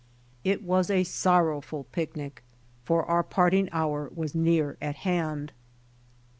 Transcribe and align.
It 0.43 0.63
was 0.63 0.89
a 0.89 1.03
sorrowful 1.03 1.83
picnic, 1.91 2.41
for 2.83 3.05
our 3.05 3.21
parting 3.21 3.69
hour 3.71 4.09
was 4.15 4.33
near 4.33 4.75
at 4.81 4.95
hand. 5.05 5.51